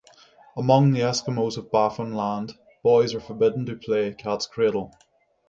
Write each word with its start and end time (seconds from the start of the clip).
Among 0.57 0.93
the 0.93 1.01
Eskimos 1.01 1.57
of 1.59 1.71
Baffin 1.71 2.15
Land, 2.15 2.55
boys 2.81 3.13
are 3.13 3.19
forbidden 3.19 3.67
to 3.67 3.75
play 3.75 4.11
cat's 4.11 4.47
cradle. 4.47 4.91